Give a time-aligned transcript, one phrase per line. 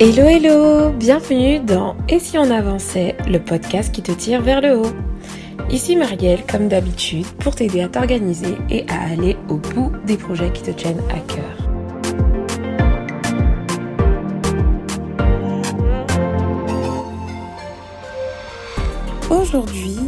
[0.00, 4.78] Hello hello, bienvenue dans Et si on avançait, le podcast qui te tire vers le
[4.78, 4.92] haut.
[5.70, 10.52] Ici Marielle, comme d'habitude, pour t'aider à t'organiser et à aller au bout des projets
[10.52, 11.68] qui te tiennent à cœur.
[19.30, 19.98] Aujourd'hui,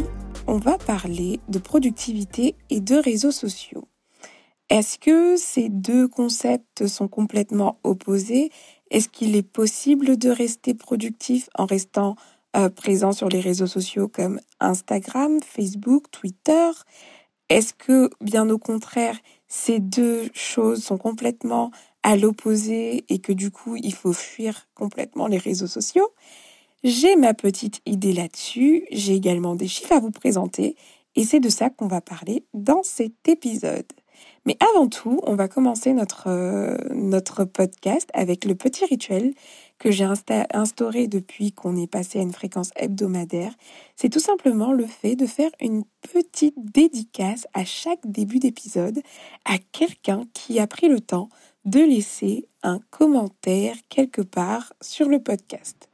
[0.47, 3.89] on va parler de productivité et de réseaux sociaux.
[4.69, 8.51] Est-ce que ces deux concepts sont complètement opposés
[8.91, 12.17] est-ce qu'il est possible de rester productif en restant
[12.57, 16.69] euh, présent sur les réseaux sociaux comme Instagram, Facebook, Twitter?
[17.47, 19.17] Est-ce que, bien au contraire,
[19.47, 21.71] ces deux choses sont complètement
[22.03, 26.09] à l'opposé et que du coup, il faut fuir complètement les réseaux sociaux?
[26.83, 28.85] J'ai ma petite idée là-dessus.
[28.91, 30.75] J'ai également des chiffres à vous présenter
[31.15, 33.87] et c'est de ça qu'on va parler dans cet épisode.
[34.45, 39.33] Mais avant tout, on va commencer notre, euh, notre podcast avec le petit rituel
[39.77, 40.07] que j'ai
[40.53, 43.53] instauré depuis qu'on est passé à une fréquence hebdomadaire.
[43.95, 49.01] C'est tout simplement le fait de faire une petite dédicace à chaque début d'épisode
[49.45, 51.29] à quelqu'un qui a pris le temps
[51.65, 55.89] de laisser un commentaire quelque part sur le podcast.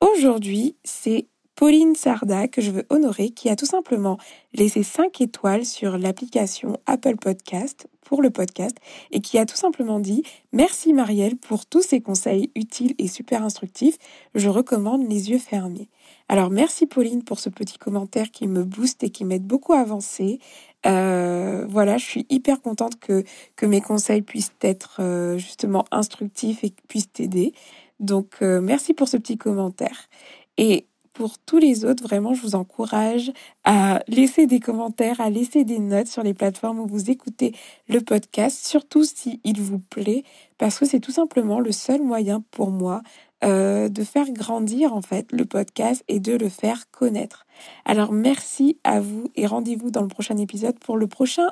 [0.00, 4.18] Aujourd'hui, c'est Pauline Sarda que je veux honorer qui a tout simplement
[4.52, 8.76] laissé 5 étoiles sur l'application Apple Podcast pour le podcast
[9.10, 13.42] et qui a tout simplement dit merci Marielle pour tous ces conseils utiles et super
[13.42, 13.96] instructifs.
[14.34, 15.88] Je recommande les yeux fermés.
[16.28, 19.80] Alors merci Pauline pour ce petit commentaire qui me booste et qui m'aide beaucoup à
[19.80, 20.38] avancer.
[20.86, 23.24] Euh, voilà, je suis hyper contente que,
[23.56, 27.52] que mes conseils puissent être euh, justement instructifs et puissent t'aider.
[28.00, 30.08] Donc euh, merci pour ce petit commentaire.
[30.56, 35.64] Et pour tous les autres, vraiment, je vous encourage à laisser des commentaires, à laisser
[35.64, 37.54] des notes sur les plateformes où vous écoutez
[37.88, 40.24] le podcast, surtout si vous plaît,
[40.58, 43.00] parce que c'est tout simplement le seul moyen pour moi
[43.44, 47.46] euh, de faire grandir en fait le podcast et de le faire connaître.
[47.84, 51.50] Alors merci à vous et rendez-vous dans le prochain épisode pour le prochain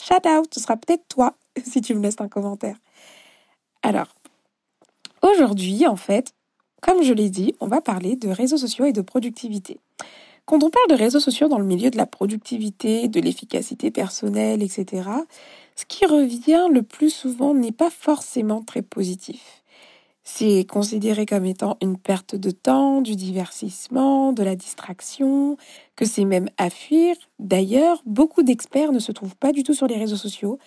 [0.00, 0.52] shout out.
[0.54, 2.76] Ce sera peut-être toi si tu me laisses un commentaire.
[3.82, 4.14] Alors
[5.22, 6.32] aujourd'hui en fait
[6.80, 9.78] comme je l'ai dit, on va parler de réseaux sociaux et de productivité.
[10.46, 14.62] Quand on parle de réseaux sociaux dans le milieu de la productivité, de l'efficacité personnelle,
[14.62, 15.08] etc.,
[15.76, 19.62] ce qui revient le plus souvent n'est pas forcément très positif.
[20.22, 25.56] C'est considéré comme étant une perte de temps, du divertissement, de la distraction,
[25.96, 27.16] que c'est même à fuir.
[27.38, 30.58] D'ailleurs, beaucoup d'experts ne se trouvent pas du tout sur les réseaux sociaux,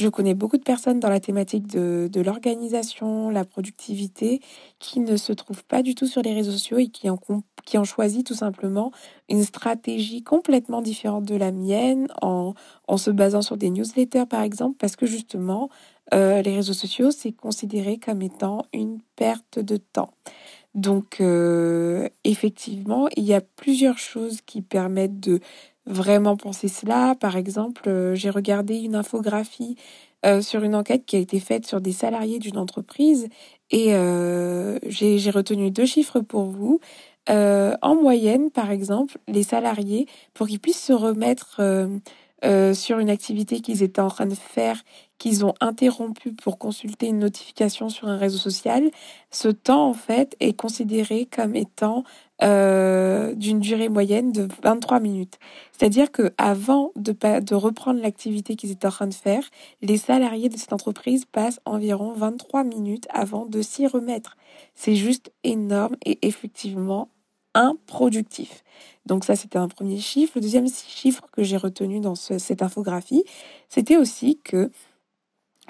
[0.00, 4.40] je connais beaucoup de personnes dans la thématique de, l'organisation, la productivité,
[4.78, 7.18] qui ne se trouvent pas du tout sur les réseaux sociaux et qui ont,
[7.66, 8.92] qui ont choisi tout simplement
[9.28, 12.54] une stratégie complètement différente de la mienne en,
[12.96, 15.68] se basant sur des newsletters par exemple, parce que justement,
[16.14, 20.14] euh, les réseaux sociaux, c'est considéré comme étant une perte de temps.
[20.74, 25.40] Donc, euh, effectivement, il y a plusieurs choses qui permettent de
[25.90, 27.14] vraiment penser cela.
[27.18, 29.76] Par exemple, euh, j'ai regardé une infographie
[30.24, 33.28] euh, sur une enquête qui a été faite sur des salariés d'une entreprise
[33.70, 36.80] et euh, j'ai retenu deux chiffres pour vous.
[37.28, 41.60] en moyenne, par exemple, les salariés, pour qu'ils puissent se remettre
[42.74, 44.82] sur une activité qu'ils étaient en train de faire,
[45.20, 48.90] qu'ils ont interrompu pour consulter une notification sur un réseau social,
[49.30, 52.04] ce temps, en fait, est considéré comme étant
[52.42, 55.38] euh, d'une durée moyenne de 23 minutes.
[55.72, 59.42] C'est-à-dire que avant de, de reprendre l'activité qu'ils étaient en train de faire,
[59.82, 64.38] les salariés de cette entreprise passent environ 23 minutes avant de s'y remettre.
[64.74, 67.10] C'est juste énorme et effectivement
[67.54, 68.62] improductif.
[69.06, 70.32] Donc ça, c'était un premier chiffre.
[70.36, 73.24] Le deuxième chiffre que j'ai retenu dans cette infographie,
[73.68, 74.70] c'était aussi que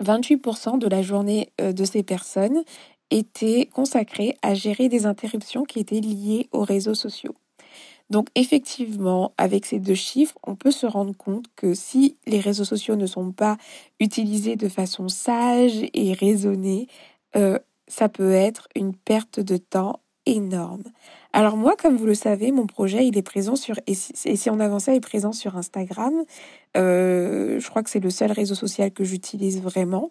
[0.02, 2.62] 28% de la journée euh, de ces personnes
[3.10, 7.34] était consacré à gérer des interruptions qui étaient liées aux réseaux sociaux.
[8.08, 12.64] Donc effectivement, avec ces deux chiffres, on peut se rendre compte que si les réseaux
[12.64, 13.56] sociaux ne sont pas
[14.00, 16.88] utilisés de façon sage et raisonnée,
[17.36, 20.82] euh, ça peut être une perte de temps énorme.
[21.32, 24.58] Alors moi, comme vous le savez, mon projet, il est présent sur, et si, on
[24.58, 26.12] avançait, il est présent sur Instagram.
[26.76, 30.10] Euh, je crois que c'est le seul réseau social que j'utilise vraiment.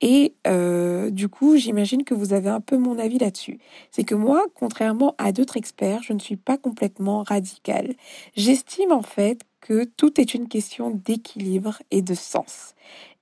[0.00, 3.58] Et euh, du coup, j'imagine que vous avez un peu mon avis là-dessus.
[3.90, 7.94] C'est que moi, contrairement à d'autres experts, je ne suis pas complètement radicale.
[8.36, 12.74] J'estime en fait que tout est une question d'équilibre et de sens.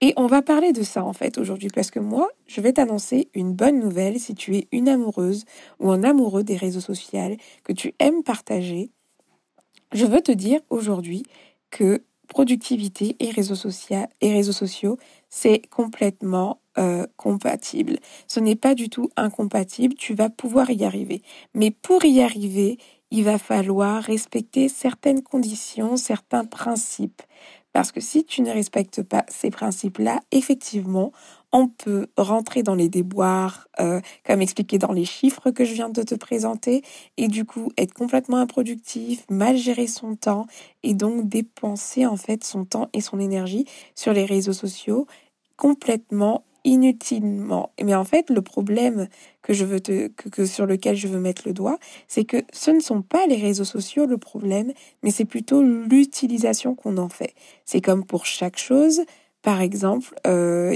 [0.02, 3.28] Et on va parler de ça en fait aujourd'hui parce que moi, je vais t'annoncer
[3.32, 5.46] une bonne nouvelle si tu es une amoureuse
[5.80, 8.90] ou un amoureux des réseaux sociaux, que tu aimes partager.
[9.92, 11.22] Je veux te dire aujourd'hui
[11.70, 14.98] que productivité et réseaux sociaux, et réseaux sociaux
[15.30, 17.98] c'est complètement euh, compatible.
[18.28, 21.22] Ce n'est pas du tout incompatible, tu vas pouvoir y arriver.
[21.54, 22.78] Mais pour y arriver,
[23.10, 27.22] il va falloir respecter certaines conditions, certains principes.
[27.72, 31.10] Parce que si tu ne respectes pas ces principes-là, effectivement,
[31.52, 35.88] on peut rentrer dans les déboires, euh, comme expliqué dans les chiffres que je viens
[35.88, 36.82] de te présenter,
[37.16, 40.46] et du coup être complètement improductif, mal gérer son temps,
[40.84, 43.66] et donc dépenser en fait son temps et son énergie
[43.96, 45.06] sur les réseaux sociaux
[45.56, 47.70] complètement inutilement.
[47.82, 49.08] Mais en fait, le problème
[49.42, 51.78] que je veux te, que, sur lequel je veux mettre le doigt,
[52.08, 54.72] c'est que ce ne sont pas les réseaux sociaux le problème,
[55.02, 57.34] mais c'est plutôt l'utilisation qu'on en fait.
[57.64, 59.02] C'est comme pour chaque chose.
[59.42, 60.74] Par exemple, euh,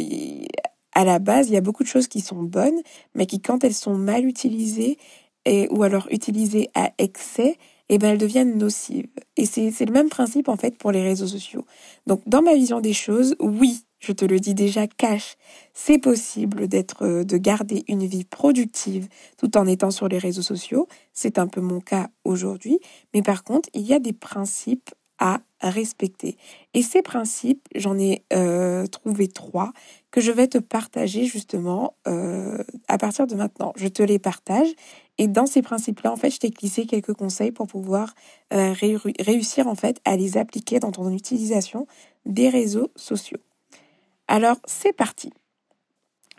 [0.93, 2.81] à la base, il y a beaucoup de choses qui sont bonnes,
[3.15, 4.99] mais qui, quand elles sont mal utilisées,
[5.45, 7.57] et, ou alors utilisées à excès,
[7.89, 9.07] eh ben, elles deviennent nocives.
[9.37, 11.65] Et c'est le même principe, en fait, pour les réseaux sociaux.
[12.07, 15.37] Donc, dans ma vision des choses, oui, je te le dis déjà, cache.
[15.75, 20.43] C'est possible d'être, euh, de garder une vie productive tout en étant sur les réseaux
[20.43, 20.89] sociaux.
[21.13, 22.79] C'est un peu mon cas aujourd'hui.
[23.15, 24.91] Mais par contre, il y a des principes
[25.21, 26.37] à respecter.
[26.75, 29.73] Et ces principes, j'en ai euh, trouvé trois
[30.13, 33.73] que je vais te partager justement euh, à partir de maintenant.
[33.75, 34.69] Je te les partage
[35.19, 38.15] et dans ces principes-là, en fait, je t'ai glissé quelques conseils pour pouvoir
[38.53, 41.89] réussir en fait à les appliquer dans ton utilisation
[42.25, 43.39] des réseaux sociaux.
[44.29, 45.31] Alors, c'est parti.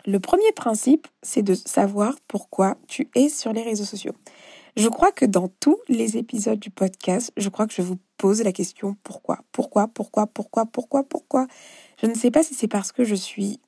[0.06, 4.14] Le premier principe, c'est de savoir pourquoi tu es sur les réseaux sociaux.
[4.76, 8.42] Je crois que dans tous les épisodes du podcast, je crois que je vous pose
[8.42, 11.46] la question pourquoi Pourquoi Pourquoi Pourquoi Pourquoi Pourquoi
[12.00, 13.60] Je ne sais pas si c'est parce que je suis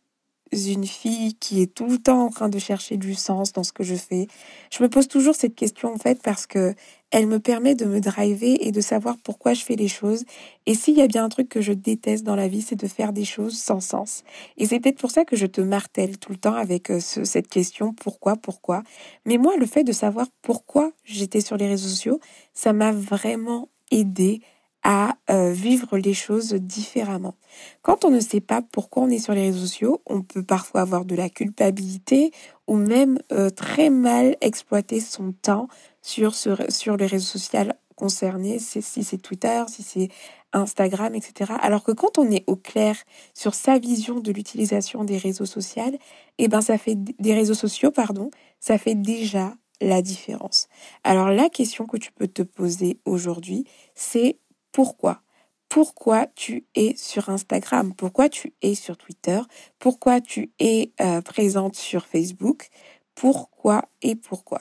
[0.53, 3.73] une fille qui est tout le temps en train de chercher du sens dans ce
[3.73, 4.29] que je fais.
[4.71, 6.75] Je me pose toujours cette question en fait parce que
[7.13, 10.25] elle me permet de me driver et de savoir pourquoi je fais les choses.
[10.65, 12.89] Et s'il y a bien un truc que je déteste dans la vie, c'est de
[12.89, 14.25] faire des choses sans sens.
[14.57, 17.49] Et c'est peut-être pour ça que je te martèle tout le temps avec euh, cette
[17.49, 18.83] question pourquoi, pourquoi.
[19.27, 22.19] Mais moi, le fait de savoir pourquoi j'étais sur les réseaux sociaux,
[22.55, 24.41] ça m'a vraiment aidé
[24.83, 27.35] à euh, vivre les choses différemment.
[27.83, 30.81] Quand on ne sait pas pourquoi on est sur les réseaux sociaux, on peut parfois
[30.81, 32.33] avoir de la culpabilité
[32.67, 35.69] ou même euh, très mal exploiter son temps
[36.03, 40.09] sur, sur les réseaux sociaux concernés, si c'est Twitter, si c'est
[40.53, 41.53] Instagram, etc.
[41.61, 42.97] Alors que quand on est au clair
[43.33, 45.97] sur sa vision de l'utilisation des réseaux sociaux,
[46.39, 50.69] eh ben ça fait des réseaux sociaux, pardon, ça fait déjà la différence.
[51.05, 53.65] Alors la question que tu peux te poser aujourd'hui,
[53.95, 54.39] c'est
[54.73, 55.23] pourquoi?
[55.69, 59.41] Pourquoi tu es sur Instagram, pourquoi tu es sur Twitter,
[59.79, 62.69] pourquoi tu es euh, présente sur Facebook,
[63.15, 64.61] pourquoi et pourquoi?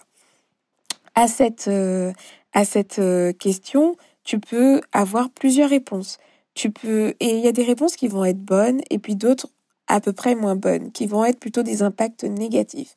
[1.16, 2.14] À cette, euh,
[2.54, 6.18] à cette euh, question, tu peux avoir plusieurs réponses.
[6.54, 9.48] Tu peux et il y a des réponses qui vont être bonnes et puis d'autres
[9.88, 12.96] à peu près moins bonnes, qui vont être plutôt des impacts négatifs.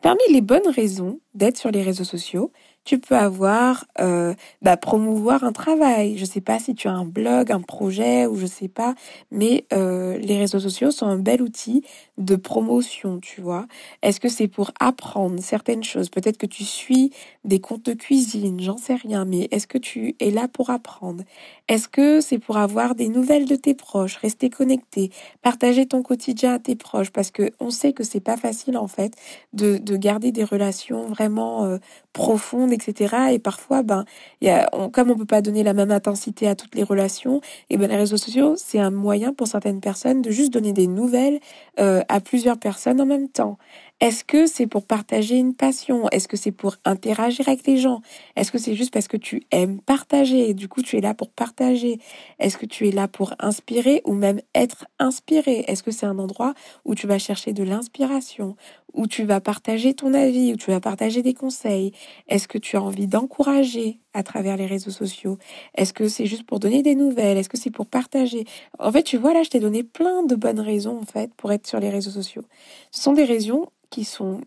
[0.00, 2.52] Parmi les bonnes raisons d'être sur les réseaux sociaux,
[2.86, 6.16] tu peux avoir euh, bah, promouvoir un travail.
[6.16, 8.94] Je sais pas si tu as un blog, un projet ou je sais pas,
[9.30, 11.82] mais euh, les réseaux sociaux sont un bel outil
[12.16, 13.66] de promotion, tu vois.
[14.02, 16.08] Est-ce que c'est pour apprendre certaines choses?
[16.08, 17.10] Peut-être que tu suis
[17.44, 21.24] des comptes de cuisine, j'en sais rien, mais est-ce que tu es là pour apprendre?
[21.68, 25.10] Est-ce que c'est pour avoir des nouvelles de tes proches, rester connecté,
[25.42, 27.10] partager ton quotidien à tes proches?
[27.10, 29.14] Parce que on sait que c'est pas facile en fait
[29.52, 31.78] de, de garder des relations vraiment euh,
[32.16, 33.14] profondes etc.
[33.32, 34.04] Et parfois, ben,
[34.40, 37.76] y a, comme on peut pas donner la même intensité à toutes les relations, et
[37.76, 41.40] ben les réseaux sociaux, c'est un moyen pour certaines personnes de juste donner des nouvelles
[41.78, 43.58] euh, à plusieurs personnes en même temps.
[44.02, 46.06] Est-ce que c'est pour partager une passion?
[46.10, 48.02] Est-ce que c'est pour interagir avec les gens?
[48.36, 51.30] Est-ce que c'est juste parce que tu aimes partager du coup tu es là pour
[51.30, 51.98] partager?
[52.38, 55.64] Est-ce que tu es là pour inspirer ou même être inspiré?
[55.66, 56.52] Est-ce que c'est un endroit
[56.84, 58.54] où tu vas chercher de l'inspiration?
[58.92, 61.92] Où tu vas partager ton avis, où tu vas partager des conseils?
[62.28, 65.38] Est-ce que tu as envie d'encourager à travers les réseaux sociaux?
[65.74, 67.38] Est-ce que c'est juste pour donner des nouvelles?
[67.38, 68.44] Est-ce que c'est pour partager?
[68.78, 71.50] En fait, tu vois, là, je t'ai donné plein de bonnes raisons, en fait, pour
[71.52, 72.44] être sur les réseaux sociaux.
[72.90, 74.40] Ce sont des raisons qui sont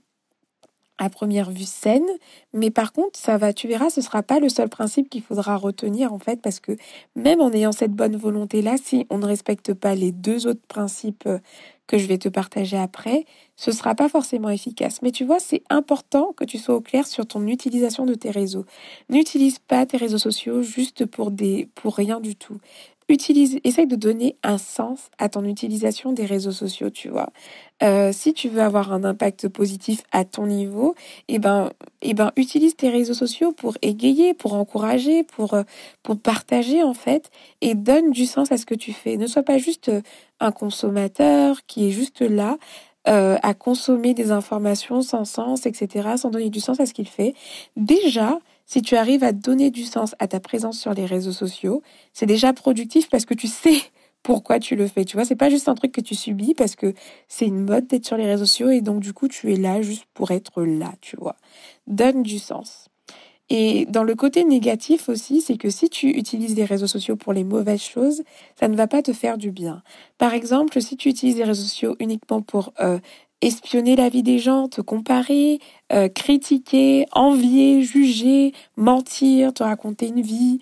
[0.99, 2.03] à première vue saines,
[2.53, 5.55] mais par contre, ça va, tu verras, ce sera pas le seul principe qu'il faudra
[5.55, 6.73] retenir en fait, parce que
[7.15, 10.65] même en ayant cette bonne volonté là, si on ne respecte pas les deux autres
[10.67, 11.39] principes euh,
[11.87, 15.01] que je vais te partager après, ce sera pas forcément efficace.
[15.01, 18.29] Mais tu vois, c'est important que tu sois au clair sur ton utilisation de tes
[18.29, 18.65] réseaux.
[19.09, 22.59] N'utilise pas tes réseaux sociaux juste pour des, pour rien du tout
[23.09, 27.29] utilise, essaye de donner un sens à ton utilisation des réseaux sociaux, tu vois.
[27.81, 30.95] Euh, si tu veux avoir un impact positif à ton niveau,
[31.27, 35.57] eh ben, eh ben, utilise tes réseaux sociaux pour égayer, pour encourager, pour,
[36.03, 39.17] pour partager, en fait, et donne du sens à ce que tu fais.
[39.17, 40.01] Ne sois pas juste euh,
[40.39, 42.57] un consommateur qui est juste là
[43.07, 47.07] euh, à consommer des informations sans sens, etc., sans donner du sens à ce qu'il
[47.07, 47.33] fait.
[47.77, 48.39] Déjà,
[48.69, 51.81] si tu arrives à donner du sens à ta présence sur les réseaux sociaux,
[52.13, 53.81] c'est déjà productif parce que tu sais
[54.23, 55.05] pourquoi tu le fais.
[55.05, 56.93] Tu vois, c'est pas juste un truc que tu subis parce que
[57.27, 59.81] c'est une mode d'être sur les réseaux sociaux et donc du coup tu es là
[59.81, 61.35] juste pour être là, tu vois.
[61.87, 62.88] Donne du sens.
[63.49, 67.33] Et dans le côté négatif aussi, c'est que si tu utilises les réseaux sociaux pour
[67.33, 68.23] les mauvaises choses,
[68.59, 69.81] ça ne va pas te faire du bien.
[70.17, 72.99] Par exemple, si tu utilises les réseaux sociaux uniquement pour euh,
[73.41, 75.59] espionner la vie des gens, te comparer,
[75.91, 80.59] euh, critiquer, envier, juger, mentir, te raconter une vie,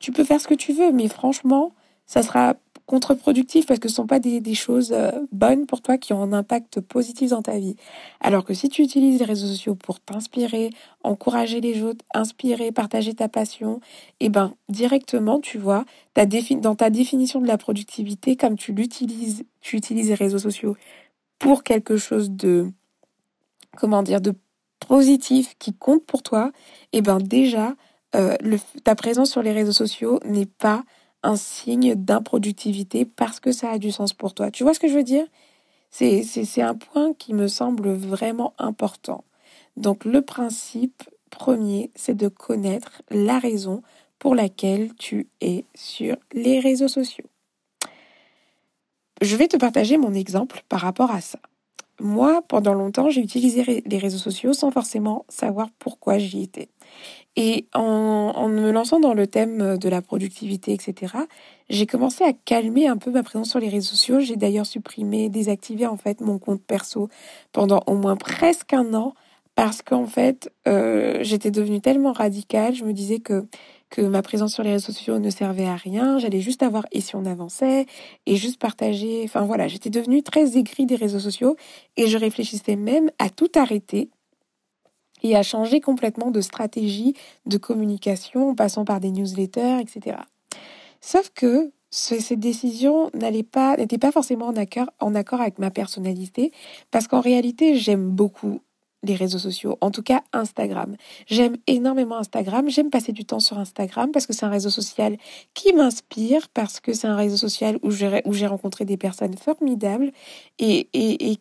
[0.00, 1.72] tu peux faire ce que tu veux, mais franchement,
[2.06, 5.96] ça sera contre-productif parce que ce ne sont pas des, choses euh, bonnes pour toi
[5.96, 7.76] qui ont un impact positif dans ta vie.
[8.20, 10.70] Alors que si tu utilises les réseaux sociaux pour t'inspirer,
[11.02, 13.80] encourager les autres, inspirer, partager ta passion,
[14.20, 19.44] et eh ben directement, tu vois, dans ta définition de la productivité, comme tu l'utilises,
[19.60, 20.76] tu utilises les réseaux sociaux
[21.38, 22.70] pour quelque chose de,
[23.76, 24.34] comment dire, de
[24.86, 26.52] positif qui compte pour toi,
[26.92, 27.74] et eh ben déjà,
[28.14, 28.36] euh,
[28.84, 30.84] ta présence sur les réseaux sociaux n'est pas
[31.24, 34.52] un signe d'improductivité parce que ça a du sens pour toi.
[34.52, 35.26] Tu vois ce que je veux dire?
[35.90, 39.24] C'est un point qui me semble vraiment important.
[39.76, 43.82] Donc le principe premier, c'est de connaître la raison
[44.18, 47.26] pour laquelle tu es sur les réseaux sociaux.
[49.22, 51.38] Je vais te partager mon exemple par rapport à ça.
[52.00, 56.68] Moi, pendant longtemps, j'ai utilisé les réseaux sociaux sans forcément savoir pourquoi j'y étais.
[57.36, 61.14] Et en, me lançant dans le thème de la productivité, etc.,
[61.68, 64.20] j'ai commencé à calmer un peu ma présence sur les réseaux sociaux.
[64.20, 67.08] J'ai d'ailleurs supprimé, désactivé en fait mon compte perso
[67.52, 69.14] pendant au moins presque un an
[69.56, 72.74] parce qu'en fait, euh, j'étais devenue tellement radicale.
[72.74, 73.46] Je me disais que
[73.94, 76.18] que ma présence sur les réseaux sociaux ne servait à rien.
[76.18, 77.86] J'allais juste avoir et si on avançait
[78.26, 79.22] et juste partager.
[79.24, 81.56] Enfin voilà, j'étais devenue très aigrie des réseaux sociaux
[81.96, 84.10] et je réfléchissais même à tout arrêter
[85.24, 87.14] et à changer complètement de stratégie
[87.46, 90.18] de communication en passant par des newsletters, etc.
[91.00, 94.52] Sauf que cette décision n'allait pas, n'était pas forcément
[95.00, 96.52] en accord avec ma personnalité,
[96.90, 98.60] parce qu'en réalité, j'aime beaucoup
[99.04, 100.96] les réseaux sociaux, en tout cas Instagram.
[101.26, 105.16] J'aime énormément Instagram, j'aime passer du temps sur Instagram parce que c'est un réseau social
[105.54, 110.12] qui m'inspire, parce que c'est un réseau social où j'ai, rencontré des personnes formidables
[110.58, 110.88] et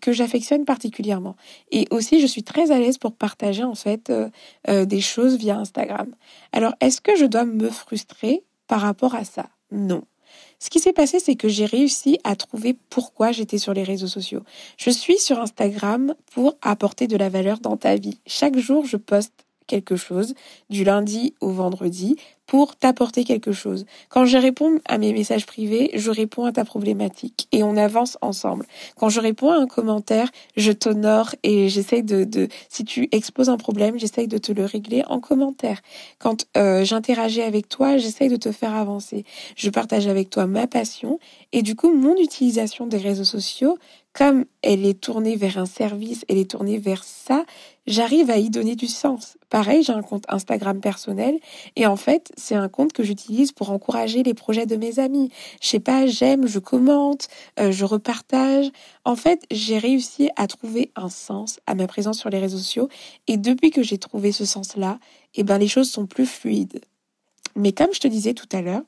[0.02, 1.36] que j'affectionne particulièrement.
[1.72, 4.30] Et aussi, je suis très à l'aise pour partager en fait euh,
[4.70, 6.14] euh, des choses via Instagram.
[6.52, 9.48] Alors, est-ce que je dois me frustrer par rapport à ça?
[9.72, 10.04] Non.
[10.64, 14.08] Ce qui s'est passé, c'est que j'ai réussi à trouver pourquoi j'étais sur les réseaux
[14.08, 14.44] sociaux.
[14.78, 18.22] Je suis sur Instagram pour apporter de la valeur dans ta vie.
[18.28, 20.34] Chaque jour, je poste quelque chose
[20.70, 22.16] du lundi au vendredi
[22.46, 23.86] pour t'apporter quelque chose.
[24.10, 28.18] Quand je réponds à mes messages privés, je réponds à ta problématique et on avance
[28.22, 28.66] ensemble.
[28.98, 33.58] Quand je réponds à un commentaire, je t'honore et j'essaye de, si tu exposes un
[33.58, 35.82] problème, j'essaye de te le régler en commentaire.
[36.20, 39.24] Quand euh, j'interagis avec toi, j'essaye de te faire avancer.
[39.56, 41.20] Je partage avec toi ma passion
[41.54, 43.78] et du coup, mon utilisation des réseaux sociaux,
[44.14, 47.46] comme elle est tournée vers un service, elle est tournée vers ça,
[47.88, 49.38] j'arrive à y donner du sens.
[49.50, 51.40] Pareil, j'ai un compte Instagram personnel
[51.76, 55.32] et en fait, c'est un compte que j'utilise pour encourager les projets de mes amis.
[55.62, 57.28] Je sais pas, j'aime, je commente,
[57.60, 58.70] euh, je repartage.
[59.04, 62.90] En fait, j'ai réussi à trouver un sens à ma présence sur les réseaux sociaux
[63.28, 65.00] et depuis que j'ai trouvé ce sens-là,
[65.34, 66.82] eh ben les choses sont plus fluides.
[67.56, 68.84] Mais comme je te disais tout à l'heure,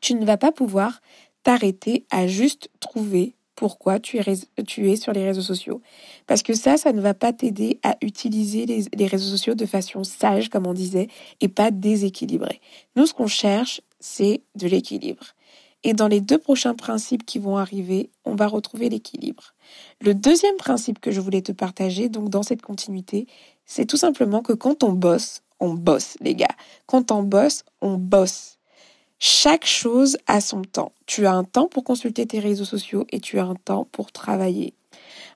[0.00, 1.02] tu ne vas pas pouvoir
[1.42, 5.80] t'arrêter à juste trouver pourquoi tu es, sur les réseaux sociaux.
[6.26, 9.66] Parce que ça, ça ne va pas t'aider à utiliser les, les, réseaux sociaux de
[9.66, 11.08] façon sage, comme on disait,
[11.40, 12.60] et pas déséquilibrée.
[12.96, 15.24] Nous, ce qu'on cherche, c'est de l'équilibre.
[15.84, 19.54] Et dans les deux prochains principes qui vont arriver, on va retrouver l'équilibre.
[20.00, 23.26] Le deuxième principe que je voulais te partager, donc dans cette continuité,
[23.66, 26.54] c'est tout simplement que quand on bosse, on bosse, les gars.
[26.86, 28.58] Quand on bosse, on bosse.
[29.24, 30.90] Chaque chose a son temps.
[31.06, 34.10] Tu as un temps pour consulter tes réseaux sociaux et tu as un temps pour
[34.10, 34.74] travailler.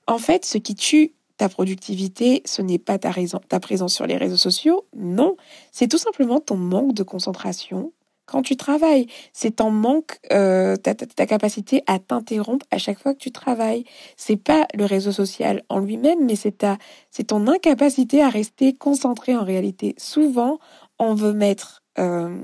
[0.07, 3.13] En fait, ce qui tue ta productivité, ce n'est pas ta,
[3.61, 5.37] présence sur les réseaux sociaux, non,
[5.71, 7.93] c'est tout simplement ton manque de concentration
[8.25, 9.07] quand tu travailles.
[9.31, 13.85] C'est ton manque, euh, ta, ta, capacité à t'interrompre à chaque fois que tu travailles.
[14.17, 16.77] C'est pas le réseau social en lui-même, mais c'est ta,
[17.09, 19.95] c'est ton incapacité à rester concentré en réalité.
[19.97, 20.59] Souvent,
[20.99, 22.37] on veut mettre euh,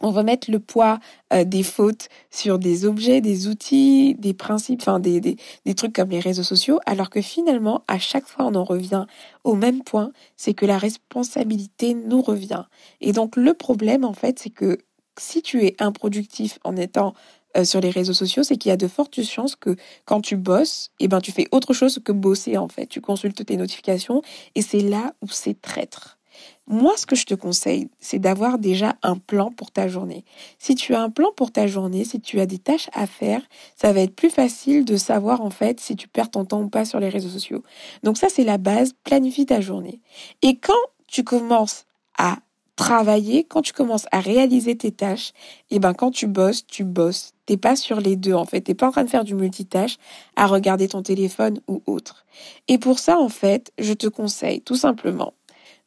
[0.00, 0.98] on va mettre le poids
[1.32, 5.94] euh, des fautes sur des objets, des outils, des principes, enfin des, des, des, trucs
[5.94, 9.06] comme les réseaux sociaux, alors que finalement, à chaque fois, on en revient
[9.44, 12.64] au même point, c'est que la responsabilité nous revient.
[13.00, 14.78] Et donc le problème, en fait, c'est que
[15.18, 17.14] si tu es improductif en étant
[17.56, 20.36] euh, sur les réseaux sociaux, c'est qu'il y a de fortes chances que quand tu
[20.36, 22.86] bosses, eh ben, tu fais autre chose que bosser en fait.
[22.86, 24.22] Tu consultes tes notifications
[24.54, 26.17] et c'est là où c'est traître.
[26.66, 30.24] Moi, ce que je te conseille, c'est d'avoir déjà un plan pour ta journée.
[30.58, 33.40] Si tu as un plan pour ta journée, si tu as des tâches à faire,
[33.74, 36.68] ça va être plus facile de savoir en fait si tu perds ton temps ou
[36.68, 37.62] pas sur les réseaux sociaux.
[38.02, 40.00] Donc ça, c'est la base, planifie ta journée.
[40.42, 40.74] Et quand
[41.06, 41.86] tu commences
[42.18, 42.36] à
[42.78, 45.32] travailler, quand tu commences à réaliser tes tâches,
[45.70, 47.34] et eh ben quand tu bosses, tu bosses.
[47.44, 48.60] T'es pas sur les deux en fait.
[48.60, 49.96] T'es pas en train de faire du multitâche,
[50.36, 52.24] à regarder ton téléphone ou autre.
[52.68, 55.32] Et pour ça en fait, je te conseille tout simplement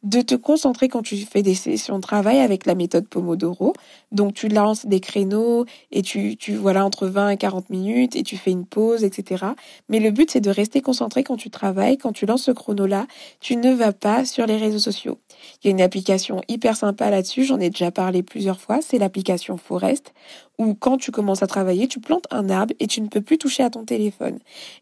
[0.04, 3.74] de te concentrer quand tu fais des sessions de travail avec la méthode Pomodoro.
[4.12, 8.24] Donc tu lances des créneaux et tu, tu voilà entre 20 et 40 minutes et
[8.24, 9.46] tu fais une pause, etc.
[9.90, 11.98] Mais le but c'est de rester concentré quand tu travailles.
[11.98, 13.06] Quand tu lances ce chrono-là,
[13.40, 15.20] tu ne vas pas sur les réseaux sociaux.
[15.64, 18.98] Il y a une application hyper sympa là-dessus, j'en ai déjà parlé plusieurs fois, c'est
[18.98, 20.14] l'application Forest,
[20.62, 23.38] où quand tu commences à travailler, tu plantes un arbre et tu ne peux plus
[23.38, 24.40] toucher à ton téléphone.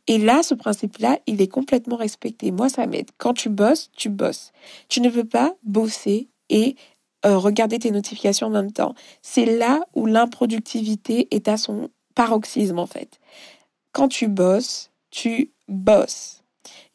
[0.07, 2.51] Et là, ce principe-là, il est complètement respecté.
[2.51, 3.09] Moi, ça m'aide.
[3.17, 4.51] Quand tu bosses, tu bosses.
[4.89, 6.75] Tu ne veux pas bosser et
[7.25, 8.93] euh, regarder tes notifications en même temps.
[9.21, 13.19] C'est là où l'improductivité est à son paroxysme, en fait.
[13.93, 16.43] Quand tu bosses, tu bosses.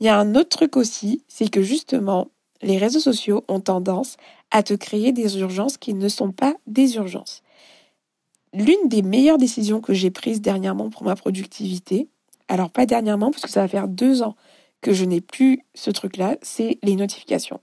[0.00, 2.28] Il y a un autre truc aussi, c'est que justement,
[2.60, 4.16] les réseaux sociaux ont tendance
[4.50, 7.42] à te créer des urgences qui ne sont pas des urgences.
[8.54, 12.08] L'une des meilleures décisions que j'ai prises dernièrement pour ma productivité,
[12.46, 14.36] alors pas dernièrement parce que ça va faire deux ans
[14.80, 17.60] que je n'ai plus ce truc-là, c'est les notifications.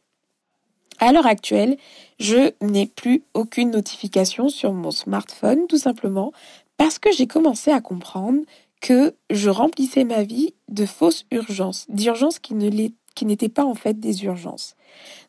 [1.00, 1.78] À l'heure actuelle,
[2.20, 6.34] je n'ai plus aucune notification sur mon smartphone, tout simplement
[6.78, 8.42] parce que j'ai commencé à comprendre
[8.82, 13.66] que je remplissais ma vie de fausses urgences, d'urgences qui ne l'étaient qui n'étaient pas
[13.66, 14.76] en fait des urgences.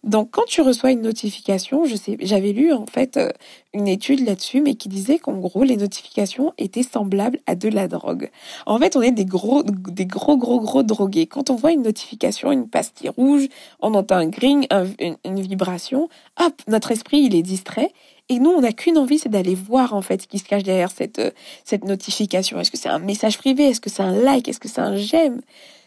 [0.05, 3.31] Donc quand tu reçois une notification, je sais, j'avais lu en fait euh,
[3.73, 7.87] une étude là-dessus, mais qui disait qu'en gros les notifications étaient semblables à de la
[7.87, 8.31] drogue.
[8.67, 11.27] En fait, on est des gros, des gros, gros, gros drogués.
[11.27, 13.47] Quand on voit une notification, une pastille rouge,
[13.81, 14.67] on entend un gring,
[14.99, 16.09] une, vibration,
[16.41, 17.93] hop, notre esprit il est distrait.
[18.29, 20.63] Et nous, on n'a qu'une envie, c'est d'aller voir en fait ce qui se cache
[20.63, 21.31] derrière cette, euh,
[21.65, 22.59] cette notification.
[22.59, 23.65] Est-ce que c'est un message privé?
[23.65, 24.49] Est-ce que c'est un like?
[24.49, 25.43] Est-ce que c'est un j'aime?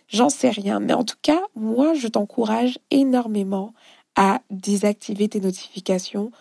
[0.08, 0.80] J'en sais rien.
[0.80, 3.74] Mais en tout cas, moi, je t'encourage énormément
[4.16, 6.32] à désactiver tes notifications,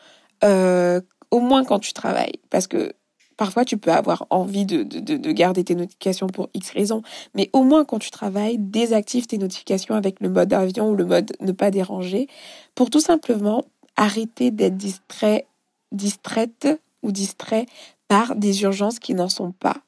[0.44, 1.00] euh,
[1.30, 2.38] au moins quand tu travailles.
[2.50, 2.92] Parce que
[3.36, 7.02] parfois, tu peux avoir envie de, de, de, garder tes notifications pour X raisons.
[7.34, 11.04] Mais au moins quand tu travailles, désactive tes notifications avec le mode avion ou le
[11.04, 12.28] mode ne pas déranger
[12.74, 13.64] pour tout simplement
[13.96, 15.46] arrêter d'être distrait,
[15.92, 16.68] distraite
[17.02, 17.66] ou distrait
[18.08, 19.78] par des urgences qui n'en sont pas.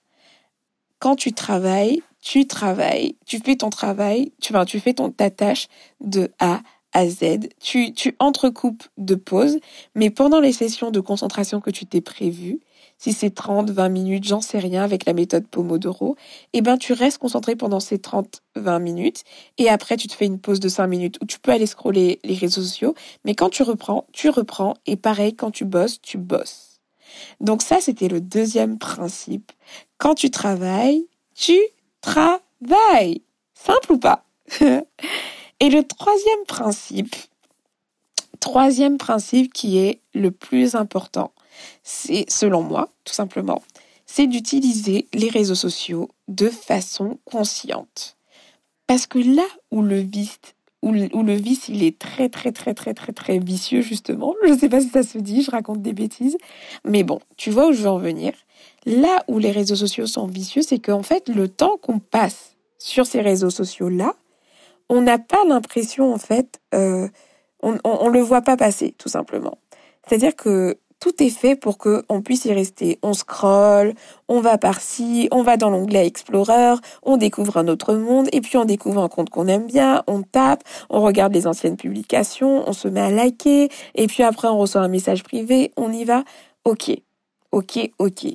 [0.98, 5.30] Quand tu travailles, tu travailles, tu fais ton travail, tu, enfin, tu fais ton, ta
[5.30, 5.68] tâche
[6.00, 6.60] de A
[6.92, 9.60] à Z, tu, tu entrecoupes de pauses,
[9.94, 12.58] mais pendant les sessions de concentration que tu t'es prévues,
[12.98, 16.16] si c'est 30, 20 minutes, j'en sais rien avec la méthode Pomodoro,
[16.52, 19.22] eh ben, tu restes concentré pendant ces 30, 20 minutes
[19.56, 22.18] et après tu te fais une pause de 5 minutes où tu peux aller scroller
[22.24, 26.18] les réseaux sociaux, mais quand tu reprends, tu reprends et pareil, quand tu bosses, tu
[26.18, 26.80] bosses.
[27.40, 29.52] Donc ça, c'était le deuxième principe.
[29.96, 31.56] Quand tu travailles, tu
[32.06, 33.22] travail.
[33.54, 34.24] Simple ou pas?
[35.60, 37.16] Et le troisième principe,
[38.40, 41.32] troisième principe qui est le plus important,
[41.82, 43.62] c'est selon moi, tout simplement,
[44.04, 48.16] c'est d'utiliser les réseaux sociaux de façon consciente.
[48.86, 50.38] Parce que là où le vice,
[50.82, 54.58] où le, vice, il est très très très très très très vicieux justement, je ne
[54.58, 56.36] sais pas si ça se dit, je raconte des bêtises,
[56.84, 58.32] mais bon, tu vois où je veux en venir.
[58.87, 63.05] Là où les réseaux sociaux sont vicieux, c'est qu'en fait, le temps qu'on passe sur
[63.05, 64.14] ces réseaux sociaux-là,
[64.88, 67.09] on n'a pas l'impression, en fait, euh,
[67.62, 69.59] on, ne le voit pas passer, tout simplement.
[70.07, 73.01] C'est-à-dire que tout est fait pour qu'on puisse y rester.
[73.03, 73.94] On scrolle,
[74.29, 78.57] on va par-ci, on va dans l'onglet Explorer, on découvre un autre monde, et puis
[78.57, 82.72] on découvre un compte qu'on aime bien, on tape, on regarde les anciennes publications, on
[82.72, 86.22] se met à liker, et puis après on reçoit un message privé, on y va.
[86.64, 86.92] Ok,
[87.51, 88.27] ok, ok.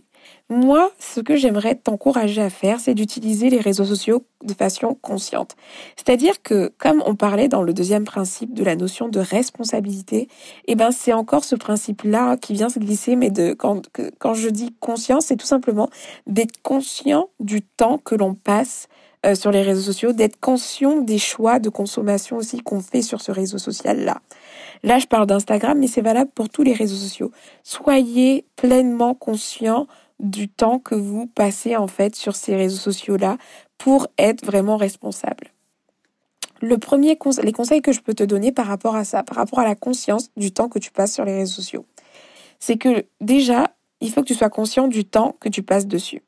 [0.53, 5.55] Moi, ce que j'aimerais t'encourager à faire, c'est d'utiliser les réseaux sociaux de façon consciente.
[5.95, 10.27] C'est-à-dire que, comme on parlait dans le deuxième principe de la notion de responsabilité,
[10.67, 13.83] eh ben, c'est encore ce principe-là qui vient se glisser, mais de, quand,
[14.19, 15.89] quand je dis conscience, c'est tout simplement
[16.27, 18.89] d'être conscient du temps que l'on passe
[19.25, 23.21] euh, sur les réseaux sociaux, d'être conscient des choix de consommation aussi qu'on fait sur
[23.21, 24.19] ce réseau social-là.
[24.83, 27.31] Là, je parle d'Instagram, mais c'est valable pour tous les réseaux sociaux.
[27.63, 29.87] Soyez pleinement conscient
[30.21, 33.37] du temps que vous passez en fait sur ces réseaux sociaux-là
[33.77, 35.51] pour être vraiment responsable.
[36.61, 39.59] Le premier les conseils que je peux te donner par rapport à ça, par rapport
[39.59, 41.85] à la conscience du temps que tu passes sur les réseaux sociaux,
[42.59, 46.21] c'est que déjà, il faut que tu sois conscient du temps que tu passes dessus.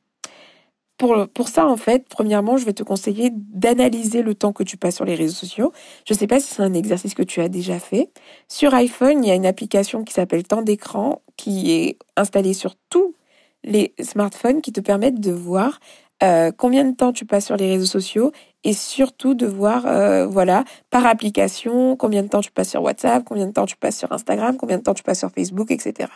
[0.97, 4.77] pour, pour ça, en fait, premièrement, je vais te conseiller d'analyser le temps que tu
[4.77, 5.71] passes sur les réseaux sociaux.
[6.07, 8.09] Je ne sais pas si c'est un exercice que tu as déjà fait.
[8.47, 12.75] Sur iPhone, il y a une application qui s'appelle Temps d'écran qui est installée sur
[12.89, 13.13] tous
[13.63, 15.79] les smartphones qui te permettent de voir
[16.21, 18.31] euh, combien de temps tu passes sur les réseaux sociaux
[18.63, 23.23] et surtout de voir, euh, voilà, par application, combien de temps tu passes sur WhatsApp,
[23.25, 26.09] combien de temps tu passes sur Instagram, combien de temps tu passes sur Facebook, etc.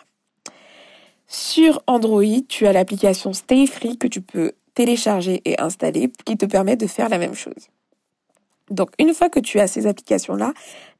[1.27, 6.45] Sur Android, tu as l'application Stay Free que tu peux télécharger et installer qui te
[6.45, 7.67] permet de faire la même chose.
[8.69, 10.53] Donc une fois que tu as ces applications-là,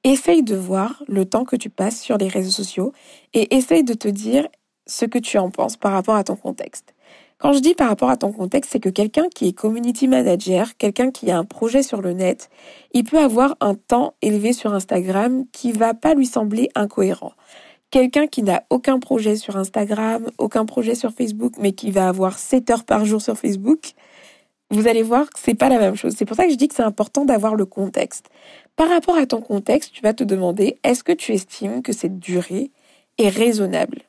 [0.03, 2.93] essaye de voir le temps que tu passes sur les réseaux sociaux
[3.33, 4.47] et essaye de te dire
[4.87, 6.95] ce que tu en penses par rapport à ton contexte.
[7.37, 10.75] Quand je dis par rapport à ton contexte, c'est que quelqu'un qui est community manager,
[10.77, 12.49] quelqu'un qui a un projet sur le net,
[12.93, 17.33] il peut avoir un temps élevé sur Instagram qui va pas lui sembler incohérent
[17.91, 22.37] quelqu'un qui n'a aucun projet sur Instagram, aucun projet sur Facebook, mais qui va avoir
[22.37, 23.93] 7 heures par jour sur Facebook,
[24.69, 26.13] vous allez voir que c'est pas la même chose.
[26.17, 28.29] C'est pour ça que je dis que c'est important d'avoir le contexte.
[28.75, 32.19] Par rapport à ton contexte, tu vas te demander est-ce que tu estimes que cette
[32.19, 32.71] durée
[33.17, 34.06] est raisonnable?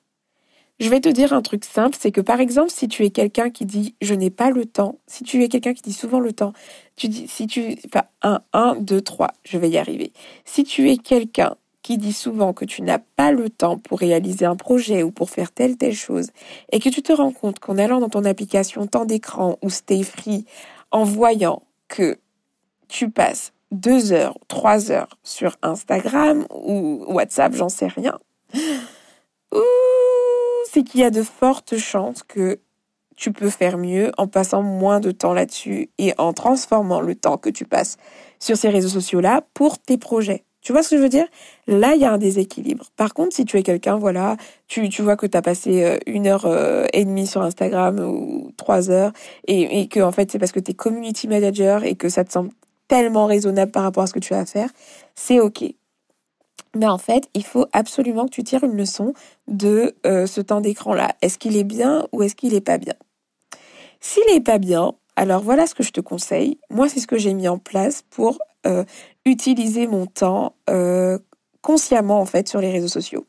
[0.81, 3.51] Je vais te dire un truc simple, c'est que par exemple, si tu es quelqu'un
[3.51, 6.33] qui dit je n'ai pas le temps, si tu es quelqu'un qui dit souvent le
[6.33, 6.53] temps,
[6.95, 10.13] tu dis si tu enfin 1 1 2 3, je vais y arriver.
[10.45, 14.45] Si tu es quelqu'un qui dit souvent que tu n'as pas le temps pour réaliser
[14.45, 16.29] un projet ou pour faire telle telle chose
[16.71, 20.05] et que tu te rends compte qu'en allant dans ton application temps d'écran ou Stay
[20.05, 20.45] Free,
[20.93, 22.19] en voyant que
[22.87, 28.19] tu passes deux heures, trois heures sur Instagram ou WhatsApp, j'en sais rien,
[30.71, 32.61] c'est qu'il y a de fortes chances que
[33.17, 37.37] tu peux faire mieux en passant moins de temps là-dessus et en transformant le temps
[37.37, 37.97] que tu passes
[38.39, 40.45] sur ces réseaux sociaux-là pour tes projets.
[40.61, 41.27] Tu vois ce que je veux dire?
[41.67, 42.91] Là, il y a un déséquilibre.
[42.97, 45.99] Par contre, si tu es quelqu'un, voilà, tu, tu vois que tu as passé euh,
[46.07, 49.13] une heure euh, et demie sur Instagram ou trois heures
[49.47, 52.25] et, et que en fait c'est parce que tu es community manager et que ça
[52.25, 52.51] te semble
[52.89, 54.71] tellement raisonnable par rapport à ce que tu as à faire,
[55.15, 55.65] c'est ok.
[56.79, 59.13] Mais en fait, il faut absolument que tu tires une leçon
[59.49, 61.17] de euh, ce temps d'écran-là.
[61.23, 62.95] Est-ce qu'il est bien ou est-ce qu'il est pas bien?
[63.99, 66.61] S'il est pas bien, alors voilà ce que je te conseille.
[66.71, 68.85] Moi, c'est ce que j'ai mis en place pour euh,
[69.25, 71.19] utiliser mon temps euh,
[71.63, 73.27] consciemment en fait sur les réseaux sociaux.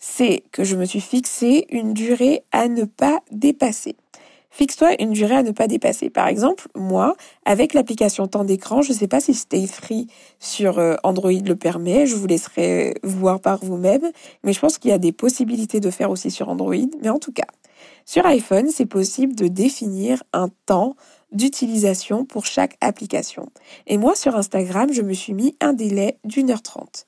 [0.00, 3.94] C'est que je me suis fixé une durée à ne pas dépasser.
[4.54, 6.10] Fixe-toi une durée à ne pas dépasser.
[6.10, 10.06] Par exemple, moi, avec l'application temps d'écran, je ne sais pas si Stay Free
[10.38, 14.12] sur euh, Android le permet, je vous laisserai voir par vous-même,
[14.44, 16.86] mais je pense qu'il y a des possibilités de faire aussi sur Android.
[17.02, 17.48] Mais en tout cas,
[18.06, 20.94] sur iPhone, c'est possible de définir un temps
[21.32, 23.48] d'utilisation pour chaque application.
[23.88, 27.06] Et moi, sur Instagram, je me suis mis un délai d'une heure trente.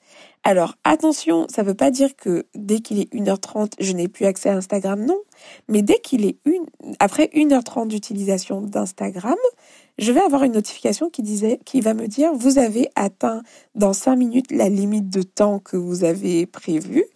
[0.48, 4.26] Alors, attention, ça ne veut pas dire que dès qu'il est 1h30, je n'ai plus
[4.26, 5.18] accès à Instagram, non.
[5.66, 6.64] Mais dès qu'il est une,
[7.00, 9.34] après 1h30 d'utilisation d'Instagram,
[9.98, 13.42] je vais avoir une notification qui disait, qui va me dire, vous avez atteint
[13.74, 17.06] dans 5 minutes la limite de temps que vous avez prévue.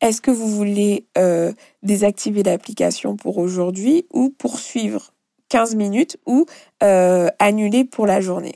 [0.00, 5.12] Est-ce que vous voulez euh, désactiver l'application pour aujourd'hui ou poursuivre
[5.50, 6.46] 15 minutes ou
[6.82, 8.54] euh, annuler pour la journée?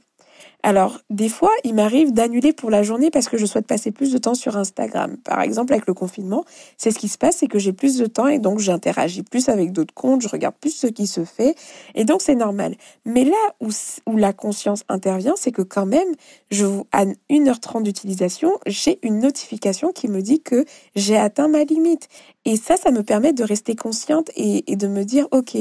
[0.64, 4.12] Alors, des fois, il m'arrive d'annuler pour la journée parce que je souhaite passer plus
[4.12, 5.16] de temps sur Instagram.
[5.16, 6.44] Par exemple, avec le confinement,
[6.76, 9.48] c'est ce qui se passe, c'est que j'ai plus de temps et donc j'interagis plus
[9.48, 11.56] avec d'autres comptes, je regarde plus ce qui se fait
[11.96, 12.76] et donc c'est normal.
[13.04, 13.70] Mais là où,
[14.06, 16.08] où la conscience intervient, c'est que quand même,
[16.52, 22.08] je, à 1h30 d'utilisation, j'ai une notification qui me dit que j'ai atteint ma limite.
[22.44, 25.56] Et ça, ça me permet de rester consciente et de me dire, OK,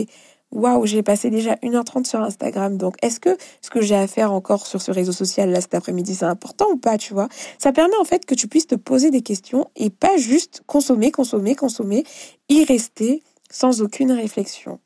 [0.52, 2.78] waouh, j'ai passé déjà 1h30 sur Instagram.
[2.78, 5.74] Donc, est-ce que ce que j'ai à faire encore sur ce réseau social là cet
[5.74, 7.30] après-midi, c'est important ou pas, tu vois?
[7.58, 11.12] Ça permet en fait que tu puisses te poser des questions et pas juste consommer,
[11.12, 12.04] consommer, consommer,
[12.50, 14.80] y rester sans aucune réflexion.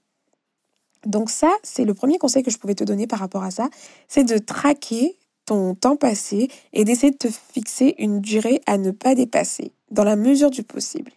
[1.05, 3.69] Donc ça, c'est le premier conseil que je pouvais te donner par rapport à ça,
[4.07, 8.89] c'est de traquer ton temps passé et d'essayer de te fixer une durée à ne
[8.91, 11.11] pas dépasser, dans la mesure du possible.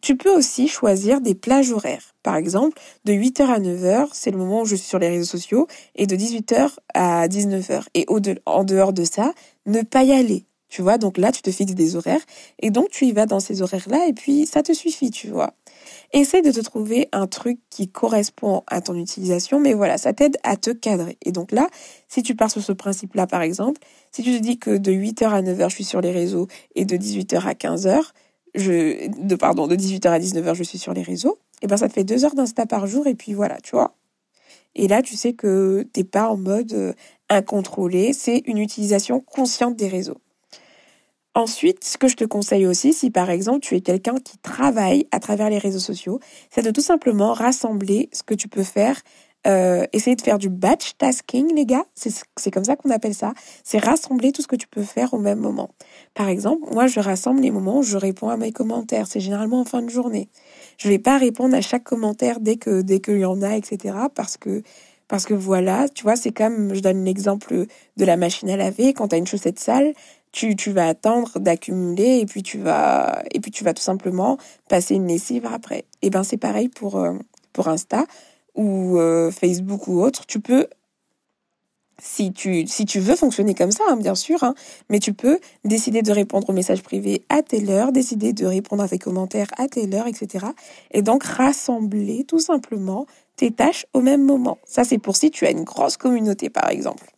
[0.00, 2.14] Tu peux aussi choisir des plages horaires.
[2.22, 5.24] Par exemple, de 8h à 9h, c'est le moment où je suis sur les réseaux
[5.24, 7.84] sociaux, et de 18h à 19h.
[7.94, 8.06] Et
[8.46, 9.32] en dehors de ça,
[9.66, 10.44] ne pas y aller.
[10.68, 12.20] Tu vois, donc là, tu te fixes des horaires,
[12.60, 15.54] et donc tu y vas dans ces horaires-là, et puis ça te suffit, tu vois.
[16.12, 20.36] Essaye de te trouver un truc qui correspond à ton utilisation, mais voilà, ça t'aide
[20.42, 21.16] à te cadrer.
[21.24, 21.68] Et donc là,
[22.08, 23.80] si tu pars sur ce principe-là, par exemple,
[24.12, 26.84] si tu te dis que de 8h à 9h, je suis sur les réseaux, et
[26.84, 28.02] de 18h à 15h,
[28.54, 31.88] je, de, pardon, de 18h à 19h, je suis sur les réseaux, et ben ça
[31.88, 33.94] te fait deux heures d'Insta par jour, et puis voilà, tu vois.
[34.74, 36.92] Et là, tu sais que t'es pas en mode euh,
[37.28, 40.18] incontrôlé, c'est une utilisation consciente des réseaux.
[41.34, 45.06] Ensuite, ce que je te conseille aussi, si par exemple tu es quelqu'un qui travaille
[45.12, 46.18] à travers les réseaux sociaux,
[46.50, 49.00] c'est de tout simplement rassembler ce que tu peux faire
[49.46, 51.84] euh, essayer de faire du batch tasking, les gars.
[51.94, 53.34] C'est comme ça qu'on appelle ça.
[53.64, 55.70] C'est rassembler tout ce que tu peux faire au même moment.
[56.14, 59.06] Par exemple, moi, je rassemble les moments où je réponds à mes commentaires.
[59.06, 60.28] C'est généralement en fin de journée.
[60.76, 63.94] Je vais pas répondre à chaque commentaire dès que dès qu'il y en a, etc.
[64.14, 64.62] Parce que
[65.06, 67.64] parce que voilà, tu vois, c'est comme, je donne l'exemple
[67.96, 68.92] de la machine à laver.
[68.92, 69.94] Quand tu as une chaussette sale,
[70.32, 74.36] tu, tu vas attendre d'accumuler et puis tu vas et puis tu vas tout simplement
[74.68, 75.84] passer une lessive après.
[76.02, 77.14] Et ben c'est pareil pour euh,
[77.54, 78.04] pour Insta
[78.58, 80.26] ou euh, Facebook ou autre.
[80.26, 80.66] Tu peux
[82.00, 84.54] si tu, si tu veux fonctionner comme ça, hein, bien sûr, hein,
[84.88, 88.82] mais tu peux décider de répondre aux messages privés à telle heure, décider de répondre
[88.82, 90.46] à tes commentaires à telle heure, etc.
[90.92, 94.58] Et donc rassembler tout simplement tes tâches au même moment.
[94.64, 97.17] Ça, c'est pour si tu as une grosse communauté, par exemple.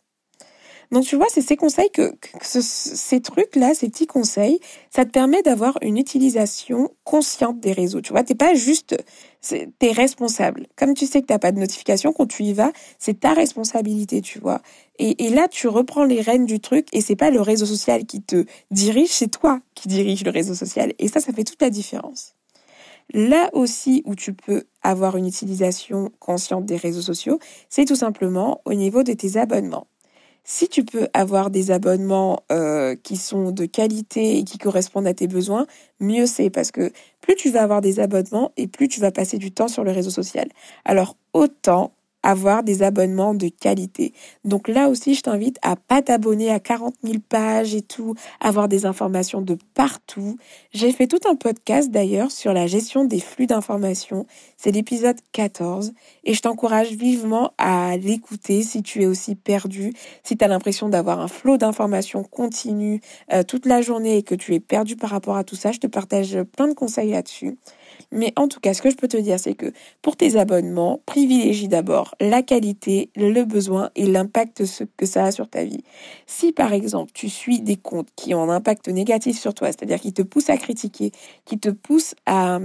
[0.91, 5.41] Donc tu vois, c'est ces conseils que, ces trucs-là, ces petits conseils, ça te permet
[5.41, 8.01] d'avoir une utilisation consciente des réseaux.
[8.01, 8.97] Tu vois, t'es pas juste,
[9.41, 10.67] t'es responsable.
[10.75, 14.21] Comme tu sais que t'as pas de notification, quand tu y vas, c'est ta responsabilité,
[14.21, 14.61] tu vois.
[14.99, 18.05] Et, et, là, tu reprends les rênes du truc et c'est pas le réseau social
[18.05, 20.93] qui te dirige, c'est toi qui dirige le réseau social.
[20.99, 22.35] Et ça, ça fait toute la différence.
[23.13, 28.61] Là aussi où tu peux avoir une utilisation consciente des réseaux sociaux, c'est tout simplement
[28.65, 29.87] au niveau de tes abonnements.
[30.43, 35.13] Si tu peux avoir des abonnements euh, qui sont de qualité et qui correspondent à
[35.13, 35.67] tes besoins,
[35.99, 39.37] mieux c'est parce que plus tu vas avoir des abonnements et plus tu vas passer
[39.37, 40.47] du temps sur le réseau social.
[40.83, 44.13] Alors autant avoir des abonnements de qualité.
[44.45, 48.67] Donc là aussi, je t'invite à pas t'abonner à 40 000 pages et tout, avoir
[48.67, 50.37] des informations de partout.
[50.73, 54.25] J'ai fait tout un podcast d'ailleurs sur la gestion des flux d'informations.
[54.57, 60.37] C'est l'épisode 14 et je t'encourage vivement à l'écouter si tu es aussi perdu, si
[60.37, 63.01] tu as l'impression d'avoir un flot d'informations continu
[63.33, 65.71] euh, toute la journée et que tu es perdu par rapport à tout ça.
[65.71, 67.57] Je te partage plein de conseils là-dessus.
[68.11, 71.01] Mais en tout cas, ce que je peux te dire, c'est que pour tes abonnements,
[71.05, 74.63] privilégie d'abord la qualité, le besoin et l'impact
[74.97, 75.83] que ça a sur ta vie.
[76.27, 79.99] Si par exemple, tu suis des comptes qui ont un impact négatif sur toi, c'est-à-dire
[79.99, 81.11] qui te poussent à critiquer,
[81.45, 82.59] qui te poussent à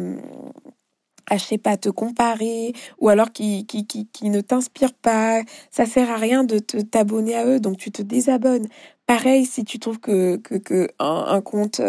[1.28, 5.42] à je sais pas te comparer ou alors qui qui qui, qui ne t'inspirent pas
[5.70, 8.68] ça sert à rien de te t'abonner à eux donc tu te désabonnes
[9.06, 11.80] Pareil, si tu trouves que, que, que un, compte,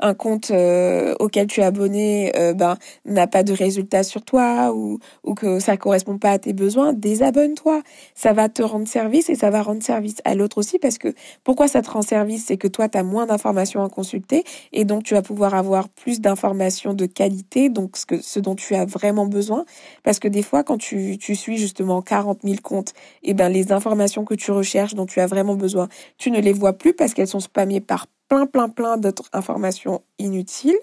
[0.00, 4.72] un compte euh, auquel tu es abonné euh, ben, n'a pas de résultat sur toi
[4.74, 7.80] ou, ou que ça correspond pas à tes besoins, désabonne-toi.
[8.16, 11.14] Ça va te rendre service et ça va rendre service à l'autre aussi parce que
[11.44, 14.84] pourquoi ça te rend service C'est que toi, tu as moins d'informations à consulter et
[14.84, 18.74] donc tu vas pouvoir avoir plus d'informations de qualité, donc ce, que, ce dont tu
[18.74, 19.64] as vraiment besoin.
[20.02, 23.48] Parce que des fois, quand tu, tu suis justement 40 000 comptes, et eh ben
[23.48, 26.94] les informations que tu recherches, dont tu as vraiment besoin, tu ne les vois plus
[26.94, 30.78] parce qu'elles sont spammées par plein, plein, plein d'autres informations inutiles.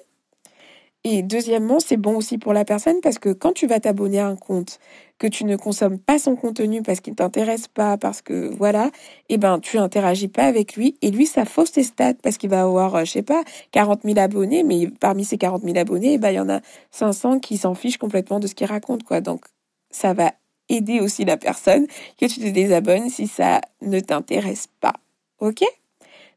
[1.04, 4.28] Et deuxièmement, c'est bon aussi pour la personne parce que quand tu vas t'abonner à
[4.28, 4.80] un compte,
[5.18, 8.90] que tu ne consommes pas son contenu parce qu'il ne t'intéresse pas, parce que voilà,
[9.30, 12.50] eh ben, tu interagis pas avec lui et lui, ça fausse tes stats parce qu'il
[12.50, 16.14] va avoir, euh, je sais pas, 40 000 abonnés, mais parmi ces 40 000 abonnés,
[16.14, 19.04] eh ben, il y en a 500 qui s'en fichent complètement de ce qu'il raconte,
[19.04, 19.22] quoi.
[19.22, 19.46] Donc,
[19.92, 20.34] ça va
[20.70, 21.86] aider aussi la personne
[22.20, 24.94] que tu te désabonnes si ça ne t'intéresse pas.
[25.42, 25.64] OK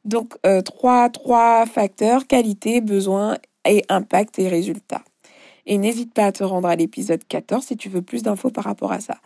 [0.04, 5.02] Donc, euh, trois, trois facteurs, qualité, besoin et impact et résultat.
[5.66, 8.64] Et n'hésite pas à te rendre à l'épisode 14 si tu veux plus d'infos par
[8.64, 9.18] rapport à ça.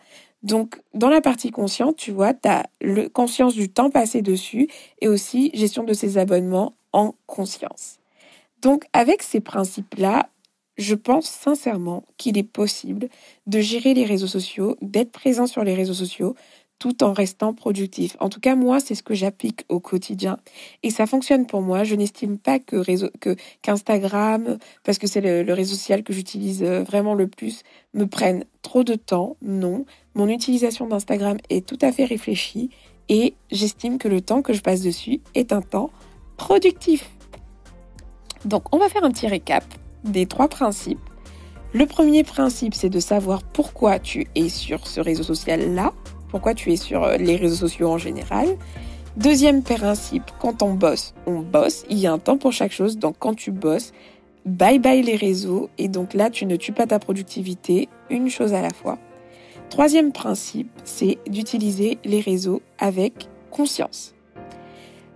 [0.43, 4.69] Donc, dans la partie consciente, tu vois, tu as le, conscience du temps passé dessus
[5.01, 7.99] et aussi gestion de ses abonnements en conscience.
[8.61, 10.29] Donc, avec ces principes-là,
[10.77, 13.09] je pense sincèrement qu'il est possible
[13.47, 16.35] de gérer les réseaux sociaux, d'être présent sur les réseaux sociaux,
[16.79, 18.15] tout en restant productif.
[18.19, 20.37] En tout cas, moi, c'est ce que j'applique au quotidien
[20.81, 21.83] et ça fonctionne pour moi.
[21.83, 23.09] Je n'estime pas que réseau,
[23.61, 27.63] qu'Instagram, parce que c'est le, réseau social que j'utilise euh, vraiment le plus,
[27.93, 29.35] me prenne trop de temps.
[29.41, 32.69] Non, mon utilisation d'Instagram est tout à fait réfléchie
[33.09, 35.91] et j'estime que le temps que je passe dessus est un temps
[36.37, 37.09] productif.
[38.45, 39.65] Donc, on va faire un petit récap
[40.05, 40.99] des trois principes.
[41.73, 45.93] Le premier principe, c'est de savoir pourquoi tu es sur ce réseau social-là
[46.29, 48.47] pourquoi tu es sur euh, les réseaux sociaux en général?
[49.17, 52.97] Deuxième principe, quand on bosse, on bosse, il y a un temps pour chaque chose,
[52.97, 53.91] donc quand tu bosses,
[54.45, 58.53] bye bye les réseaux, et donc là tu ne tues pas ta productivité, une chose
[58.53, 58.97] à la fois.
[59.69, 64.13] Troisième principe, c'est d'utiliser les réseaux avec conscience.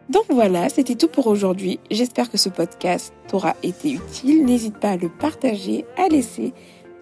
[0.09, 1.79] Donc voilà, c'était tout pour aujourd'hui.
[1.89, 4.45] J'espère que ce podcast t'aura été utile.
[4.45, 6.53] N'hésite pas à le partager, à laisser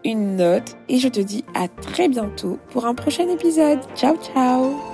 [0.03, 3.79] une note et je te dis à très bientôt pour un prochain épisode.
[3.95, 4.90] Ciao ciao